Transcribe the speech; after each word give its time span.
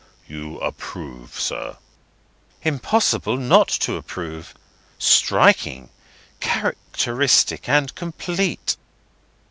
"You 0.27 0.57
approve, 0.61 1.39
sir?" 1.39 1.77
"Impossible 2.63 3.37
not 3.37 3.67
to 3.81 3.97
approve. 3.97 4.55
Striking, 4.97 5.89
characteristic, 6.39 7.69
and 7.69 7.93
complete." 7.93 8.77